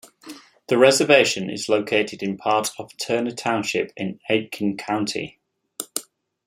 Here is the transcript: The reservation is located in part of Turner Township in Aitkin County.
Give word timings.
The 0.65 0.79
reservation 0.79 1.47
is 1.51 1.69
located 1.69 2.23
in 2.23 2.35
part 2.35 2.71
of 2.79 2.91
Turner 2.97 3.35
Township 3.35 3.91
in 3.95 4.19
Aitkin 4.31 4.75
County. 4.75 5.39